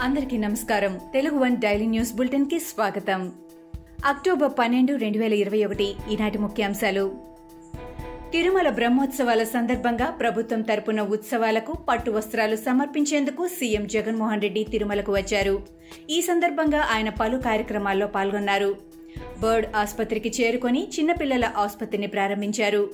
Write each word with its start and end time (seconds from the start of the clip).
అందరికీ 0.00 0.36
నమస్కారం. 0.36 1.00
Telugu 1.12 1.38
one 1.38 1.56
daily 1.56 1.86
news 1.86 2.14
బులెటిన్కి 2.14 2.58
స్వాగతం. 2.58 3.32
అక్టోబర్ 4.04 4.52
పన్నెండు 4.58 4.94
రెండు 4.94 5.18
వేల 5.18 5.32
ఇరవై 5.32 5.64
ఒకటి 5.64 5.84
ఈనాటి 5.84 6.38
ముఖ్యాంశాలు. 6.38 7.12
తిరుమల 8.32 8.68
బ్రహ్మోత్సవాల 8.68 9.42
సందర్భంగా 9.44 10.10
ప్రభుత్వం 10.10 10.62
తరపున 10.62 11.02
ఉత్సవాలకు 11.02 11.72
పట్టు 11.88 12.10
వస్త్రాలు 12.10 12.56
సమర్పించేందుకు 12.56 13.48
సీఎం 13.48 13.86
జగన్మోహన్ 13.86 14.42
రెడ్డి 14.42 14.64
తిరుమలకు 14.64 15.12
వచ్చారు. 15.12 15.62
ఈ 16.10 16.22
సందర్భంగా 16.22 16.80
ఆయన 16.80 17.08
పలు 17.08 17.38
కార్యక్రమాల్లో 17.38 18.06
పాల్గొన్నారు. 18.06 18.76
బర్డ్ 19.40 19.66
ఆసుపత్రికి 19.76 20.32
చేరుకొని 20.40 20.88
చిన్నపిల్లల 20.98 21.52
ఆసుపత్రిని 21.56 22.06
ప్రారంభించారు. 22.06 22.90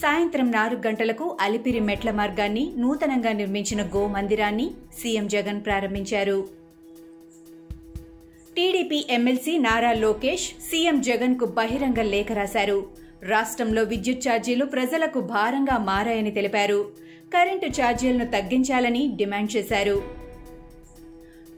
సాయంత్రం 0.00 0.52
నాలుగు 0.52 0.80
గంటలకు 0.86 1.38
అలిపిరి 1.40 1.80
మెట్ల 1.80 2.10
మార్గాన్ని 2.10 2.72
నూతనంగా 2.78 3.32
నిర్మించిన 3.32 3.82
గో 3.82 4.06
మందిరాన్ని 4.06 4.70
సీఎం 4.98 5.28
జగన్ 5.28 5.64
ప్రారంభించారు. 5.64 6.48
TDP 8.56 9.06
MLC 9.10 9.58
Nara 9.58 9.92
Lokesh 9.92 10.48
CM 10.48 11.00
జగన్కు 11.00 11.44
బహిరంగ 11.44 12.02
లేఖ 12.02 12.32
రాశారు. 12.32 12.86
రాష్ట్రంలో 13.22 13.82
విద్యుత్ 13.82 14.28
ఛార్జీలు 14.28 14.64
ప్రజలకు 14.64 15.20
భారంగా 15.20 15.78
మారాయని 15.78 16.30
తెలిపారు. 16.30 16.92
కరెంటు 17.34 17.66
ఛార్జీలను 17.66 18.26
తగ్గించాలని 18.26 19.12
డిమాండ్ 19.16 19.56
చేశారు. 19.56 20.02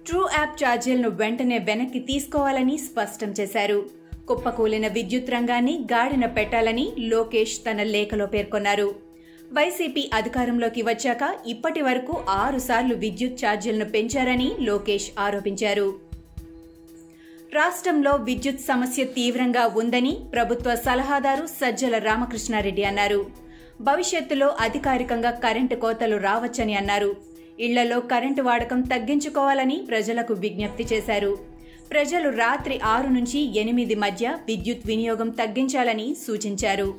ట్రూ 0.07 0.29
యాప్ 0.39 0.65
ఛార్జీలను 0.65 1.09
వెంటనే 1.09 1.59
వెనక్కి 1.59 1.99
తీసుకోవాలని 1.99 2.79
స్పష్టం 2.79 3.31
చేశారు. 3.41 4.04
కుప్పకూలిన 4.29 4.89
విద్యుత్ 4.89 5.31
రంగాన్ని 5.31 5.85
గాడిన 5.93 6.27
పెట్టాలని 6.27 6.93
లోకేష్ 6.99 7.59
తన 7.59 7.83
లేఖలో 7.83 8.27
పేర్కొన్నారు. 8.27 8.95
వైసీపీ 9.53 10.11
అధికారంలోకి 10.15 10.83
వచ్చాక 10.83 11.37
ఇప్పటి 11.47 11.81
వరకు 11.81 12.25
ఆరుసార్లు 12.29 12.95
విద్యుత్ 12.95 13.45
ఛార్జీలను 13.45 13.85
పెంచారని 13.85 14.53
లోకేష్ 14.61 15.11
ఆరోపించారు. 15.19 15.95
రాష్ట్రంలో 17.53 18.11
విద్యుత్ 18.11 18.61
సమస్య 18.61 19.05
తీవ్రంగా 19.05 19.67
ఉందని 19.67 20.17
ప్రభుత్వ 20.33 20.75
సలహాదారు 20.75 21.47
సజ్జల 21.47 21.99
రామకృష్ణారెడ్డి 21.99 22.85
అన్నారు. 22.85 23.27
భవిష్యత్తులో 23.81 24.57
అధికారికంగా 24.61 25.31
కరెంటు 25.31 25.75
కోతలు 25.75 26.17
రావచ్చని 26.17 26.75
అన్నారు. 26.75 27.17
ఇళ్ళలో 27.61 28.01
కరెంటు 28.01 28.43
వాడకం 28.43 28.81
తగ్గించుకోవాలని 28.81 29.85
ప్రజలకు 29.89 30.35
విజ్ఞప్తి 30.35 30.85
చేశారు. 30.93 31.54
ప్రజలు 31.91 32.29
రాత్రి 32.29 32.81
ఆరు 32.81 33.07
నుంచి 33.07 33.59
ఎనిమిది 33.59 33.95
మధ్య 33.95 34.37
విద్యుత్ 34.49 34.87
వినియోగం 34.87 35.31
తగ్గించాలని 35.31 36.17
సూచించారు. 36.27 36.95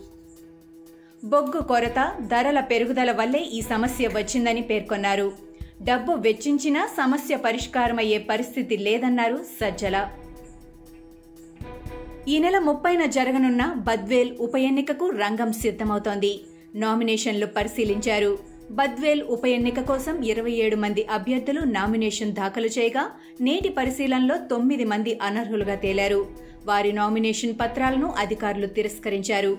బొగ్గు 1.23 1.61
కొరత 1.63 2.15
ధరల 2.19 2.59
పెరుగుదల 2.59 3.11
వల్లే 3.11 3.39
ఈ 3.39 3.61
సమస్య 3.61 4.07
వచ్చిందని 4.07 4.61
పేర్కొన్నారు. 4.61 5.31
డబ్బు 5.83 6.13
వెచ్చించినా 6.13 6.85
సమస్య 6.97 7.35
పరిష్కారమయ్యే 7.35 8.17
పరిస్థితి 8.17 8.77
లేదన్నారు 8.77 9.45
సజ్జల. 9.61 10.09
ఈ 12.27 12.39
నెల 12.39 12.57
ముప్పైన 12.59 13.05
జరగనున్న 13.05 13.73
బద్వేల్ 13.77 14.37
ఉప 14.37 14.55
ఎన్నికకు 14.55 15.09
రంగం 15.09 15.53
సిద్ధమవుతోంది. 15.53 16.43
నామినేషన్లు 16.75 17.45
పరిశీలించారు. 17.45 18.54
బద్వేల్ 18.71 19.23
ఉప 19.23 19.45
ఎన్నిక 19.45 19.79
కోసం 19.79 20.23
ఇరవై 20.23 20.51
ఏడు 20.51 20.75
మంది 20.75 21.03
అభ్యర్థులు 21.03 21.61
నామినేషన్ 21.61 22.33
దాఖలు 22.33 22.65
చేయగా 22.65 23.11
నేటి 23.41 23.69
పరిశీలనలో 23.69 24.37
తొమ్మిది 24.37 24.83
మంది 24.83 25.19
అనర్హులుగా 25.21 25.75
తేలారు. 25.75 26.25
వారి 26.65 26.93
నామినేషన్ 26.93 27.53
పత్రాలను 27.61 28.13
అధికారులు 28.17 28.65
తిరస్కరించారు. 28.65 29.57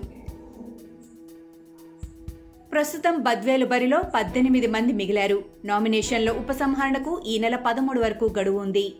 ప్రస్తుతం 2.71 3.21
బద్వేలు 3.21 3.65
బరిలో 3.65 4.01
పద్దెనిమిది 4.15 4.67
మంది 4.67 4.93
మిగిలారు. 4.93 5.43
నామినేషన్ల 5.65 6.29
ఉపసంహరణకు 6.29 7.23
ఈ 7.25 7.39
నెల 7.39 7.55
పదమూడు 7.55 7.99
వరకు 7.99 8.33
గడువు 8.39 8.59
ఉంది. 8.59 8.93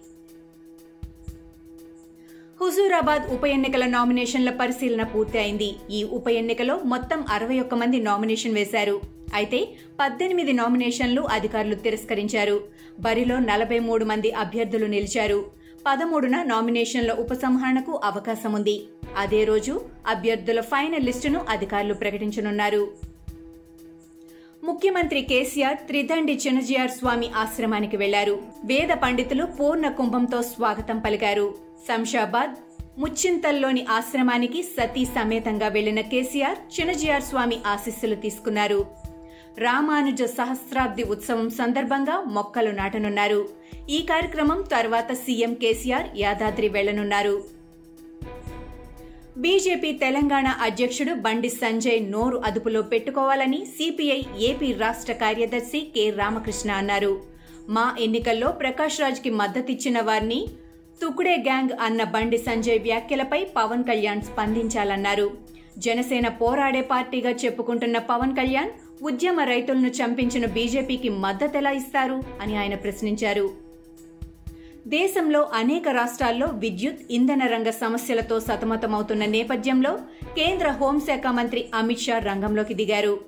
హుజూరాబాద్ 2.61 3.33
ఉప 3.33 3.45
ఎన్నికల 3.45 3.85
నామినేషన్ల 3.85 4.49
పరిశీలన 4.49 5.03
పూర్తి 5.03 5.37
అయింది 5.37 5.75
ఈ 5.91 6.03
ఉప 6.03 6.29
ఎన్నికలో 6.29 6.77
మొత్తం 6.77 7.25
అరవై 7.29 7.59
ఒక్క 7.59 7.73
మంది 7.73 7.99
నామినేషన్ 7.99 8.53
వేశారు. 8.53 9.16
అయితే 9.33 9.67
పద్దెనిమిది 9.99 10.53
నామినేషన్లు 10.53 11.21
అధికారులు 11.21 11.75
తిరస్కరించారు. 11.75 12.63
బరిలో 12.99 13.39
నలభై 13.39 13.79
మూడు 13.79 14.05
మంది 14.05 14.31
అభ్యర్థులు 14.31 14.85
నిలిచారు. 14.85 15.51
పదమూడున 15.87 16.43
నామినేషన్ల 16.43 17.11
ఉపసంహరణకు 17.11 18.01
అవకాశం 18.03 18.53
ఉంది 18.53 18.87
అదే 19.17 19.43
రోజు 19.43 19.81
అభ్యర్థుల 20.07 20.61
ఫైనల్ 20.61 21.05
లిస్టును 21.05 21.45
అధికారులు 21.49 21.93
ప్రకటించనున్నారు. 21.93 22.87
ముఖ్యమంత్రి 24.63 25.21
కేసీఆర్ 25.21 25.77
త్రిదండి 25.77 26.39
చినజీఆర్ 26.47 26.91
స్వామి 26.91 27.29
ఆశ్రమానికి 27.29 27.97
వెళ్ళారు. 27.97 28.39
వేద 28.65 28.89
పండితులు 28.89 29.45
పూర్ణ 29.45 29.89
కుంభంతో 29.89 30.41
స్వాగతం 30.41 30.99
పలికారు. 30.99 31.55
శంషాబాద్ 31.87 32.51
ముచ్చింతల్లోని 32.99 33.85
ఆశ్రమానికి 33.89 34.63
సతీ 34.63 35.05
సమేతంగా 35.05 35.67
వెళ్ళిన 35.67 36.01
కేసీఆర్ 36.01 36.81
చినజీఆర్ 36.81 37.23
స్వామి 37.23 37.57
ఆశీస్సులు 37.67 38.15
తీసుకున్నారు. 38.15 39.06
రామానుజ 39.59 40.23
సహస్రాబ్ది 40.23 41.03
ఉత్సవం 41.03 41.49
సందర్భంగా 41.49 42.15
మొక్కలు 42.27 42.71
నాటనున్నారు. 42.71 43.49
ఈ 43.89 43.99
కార్యక్రమం 44.01 44.59
తర్వాత 44.71 45.11
సీఎం 45.13 45.53
కేసీఆర్ 45.53 46.07
యాదాద్రి 46.15 46.67
వెళ్ళనున్నారు 46.69 47.35
బీజేపీ 49.37 49.91
తెలంగాణ 49.91 50.47
అధ్యక్షుడు 50.47 51.13
బండి 51.13 51.49
సంజయ్ 51.49 52.11
నోరు 52.11 52.37
అదుపులో 52.37 52.81
పెట్టుకోవాలని 52.81 53.65
సిపిఐ 53.65 54.21
ఏపీ 54.39 54.71
రాష్ట్ర 54.73 55.13
కార్యదర్శి 55.13 55.91
కె 55.95 56.09
రామకృష్ణ 56.09 56.71
అన్నారు. 56.71 57.21
మా 57.69 57.95
ఎన్నికల్లో 57.99 58.51
ప్రకాష్ 58.51 58.99
రాజ్కి 59.01 59.29
మద్దతిచ్చిన 59.29 60.01
వారిని 60.01 60.47
తుకుడే 61.01 61.35
గ్యాంగ్ 61.37 61.69
అన్న 61.81 62.03
బండి 62.03 62.37
సంజయ్ 62.37 62.79
వ్యాఖ్యలపై 62.79 63.43
పవన్ 63.57 63.83
కళ్యాణ్ 63.83 64.21
స్పందించాలన్నారు. 64.21 65.27
జనసేన 65.77 66.27
పోరాడే 66.27 66.81
పార్టీగా 66.81 67.29
చెప్పుకుంటున్న 67.29 67.97
పవన్ 67.97 68.35
కళ్యాణ్ 68.35 68.71
ఉద్యమ 69.01 69.39
రైతులను 69.39 69.87
చంపించిన 69.87 70.45
బీజేపీకి 70.45 71.09
మద్దతెలా 71.09 71.71
ఇస్తారు 71.71 72.23
అని 72.41 72.57
ఆయన 72.57 72.75
ప్రశ్నించారు. 72.75 73.49
దేశంలో 74.87 75.49
అనేక 75.53 75.89
రాష్ట్రాల్లో 75.89 76.47
విద్యుత్ 76.47 76.99
ఇంధన 77.11 77.47
రంగ 77.47 77.69
సమస్యలతో 77.69 78.39
సతమతమవుతున్న 78.39 79.25
నేపథ్యంలో 79.25 79.99
కేంద్ర 80.37 80.69
హోంశాఖ 80.69 81.27
మంత్రి 81.27 81.65
అమిత్ 81.75 81.99
షా 81.99 82.17
రంగంలోకి 82.17 82.73
దిగారు. 82.73 83.19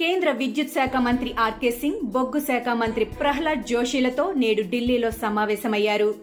కేంద్ర 0.00 0.30
విద్యుత్ 0.30 0.70
శాఖ 0.70 0.96
మంత్రి 0.96 1.34
ఆర్కే 1.40 1.70
సింగ్ 1.70 2.00
బొగ్గు 2.04 2.40
శాఖ 2.40 2.68
మంత్రి 2.68 3.04
ప్రహ్లాద్ 3.04 3.62
జోషిలతో 3.62 4.32
నేడు 4.32 4.62
ఢిల్లీలో 4.62 5.10
సమావేశమయ్యారు. 5.10 6.14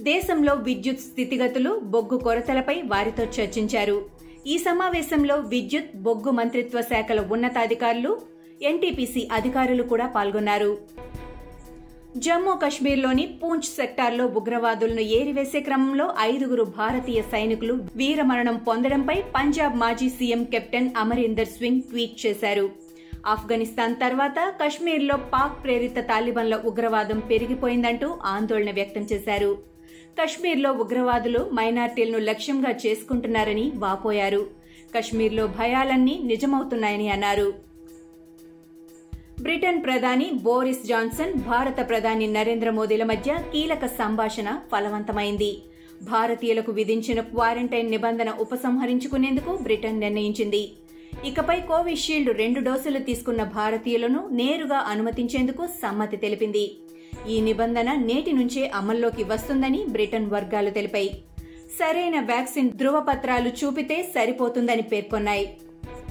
దేశంలో 0.00 0.54
విద్యుత్ 0.54 1.00
స్థితిగతులు 1.00 1.78
బొగ్గు 1.78 2.18
కొరతలపై 2.18 2.82
వారితో 2.82 3.24
చర్చించారు. 3.24 4.17
ఈ 4.46 4.58
సమావేశంలో 4.58 5.36
విద్యుత్ 5.36 5.96
బొగ్గు 5.96 6.30
మంత్రిత్వ 6.30 6.80
శాఖల 6.80 7.20
ఉన్నతాధికారులు 7.20 8.20
ఎన్టీపీసీ 8.62 9.28
అధికారులు 9.32 9.82
కూడా 9.82 10.06
పాల్గొన్నారు. 10.06 10.78
జమ్మూ 12.16 12.54
కశ్మీర్లోని 12.54 13.38
పూంచ్ 13.42 13.62
సెక్టార్లో 13.62 14.26
ఉగ్రవాదులను 14.26 15.00
ఏరివేసే 15.00 15.60
క్రమంలో 15.60 16.14
ఐదుగురు 16.20 16.62
భారతీయ 16.62 17.22
సైనికులు 17.22 17.74
వీరమరణం 17.96 18.56
పొందడంపై 18.56 19.22
పంజాబ్ 19.34 19.76
మాజీ 19.76 20.08
CM 20.08 20.44
captain 20.44 20.90
Amarinder 20.96 21.46
Singh 21.46 21.82
tweet 21.82 22.26
చేశారు. 22.26 22.70
ఆఫ్ఘనిస్తాన్ 23.26 23.96
తర్వాత 23.96 24.54
కశ్మీర్లో 24.64 25.16
పాక్ 25.16 25.64
ప్రేరిత 25.64 25.98
తాలిబన్ల 25.98 26.56
ఉగ్రవాదం 26.56 27.18
పెరిగిపోయిందంటూ 27.18 28.18
ఆందోళన 28.24 28.70
వ్యక్తం 28.70 29.02
చేశారు. 29.02 29.67
కశ్మీర్లో 30.22 30.72
ఉగ్రవాదులు 30.72 31.50
మైనార్టీలను 31.54 32.18
లక్ష్యంగా 32.18 32.70
చేసుకుంటున్నారని 32.86 33.72
వాపోయారు. 33.76 34.50
కశ్మీర్లో 34.96 35.46
భయాలన్నీ 35.46 36.20
నిజమవుతున్నాయని 36.24 37.08
అన్నారు. 37.08 37.54
బ్రిటన్ 39.40 39.84
ప్రధాని 39.84 40.30
బోరిస్ 40.42 40.86
జాన్సన్ 40.86 41.34
భారత 41.34 41.88
ప్రధాని 41.88 42.26
నరేంద్ర 42.26 42.70
మోదీల 42.70 43.04
మధ్య 43.04 43.36
కీలక 43.52 43.86
సంభాషణ 43.86 44.60
ఫలవంతమైంది. 44.72 45.62
భారతీయులకు 46.02 46.72
విధించిన 46.72 47.20
క్వారంటైన్ 47.20 47.90
నిబంధన 47.90 48.30
ఉపసంహరించుకునేందుకు 48.30 49.56
బ్రిటన్ 49.56 50.00
నిర్ణయించింది. 50.00 50.72
ఇకపై 51.24 51.60
కోవిషీల్డ్ 51.60 52.38
రెండు 52.38 52.60
డోసులు 52.60 52.98
తీసుకున్న 52.98 53.44
భారతీయులను 53.44 54.28
నేరుగా 54.32 54.78
అనుమతించేందుకు 54.78 55.66
సమ్మతి 55.66 56.16
తెలిపింది. 56.16 56.76
ఈ 57.26 57.40
నిబంధన 57.40 57.92
నేటి 57.92 58.32
నుంచే 58.32 58.68
అమల్లోకి 58.68 59.24
వస్తుందని 59.24 59.84
బ్రిటన్ 59.88 60.30
వర్గాలు 60.30 60.70
తెలిపాయి. 60.70 61.22
సరైన 61.78 62.20
వ్యాక్సిన్ 62.20 62.70
ధృవపత్రాలు 62.70 63.48
చూపితే 63.48 64.02
సరిపోతుందని 64.02 64.82
పేర్కొన్నాయి. 64.82 65.56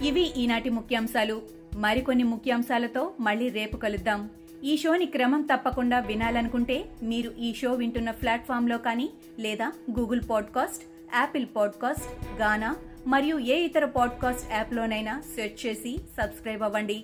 ఇవి 0.03 0.33
ఈనాటి 0.37 0.69
ముఖ్యాంశాలు. 0.69 1.41
మరికొన్ని 1.77 2.23
ముఖ్యాంశాలతో 2.23 3.11
మళ్ళీ 3.19 3.49
రేపు 3.49 3.77
కలుద్దాం. 3.77 4.29
ఈ 4.63 4.77
షోని 4.77 5.05
క్రమం 5.05 5.41
తప్పకుండా 5.41 5.99
వినాలనుకుంటే 5.99 6.85
మీరు 7.03 7.31
ఈ 7.39 7.53
షో 7.53 7.73
వింటున్న 7.73 8.11
ప్లాట్ఫామ్లో 8.11 8.77
కానీ 8.77 9.09
లేదా 9.39 9.71
Google 9.99 10.21
podcast 10.29 10.83
Apple 11.15 11.45
podcast 11.55 12.41
Gaana 12.41 12.75
మరియు 13.07 13.39
ఏ 13.39 13.55
ఇతర 13.55 13.85
పాడ్కాస్ట్ 13.85 14.53
యాప్లోనైనా 14.53 15.21
సెర్చ్ 15.35 15.65
చేసి 15.65 15.97
సబ్స్క్రైబ్ 15.97 16.61
అవ్వండి. 16.61 17.03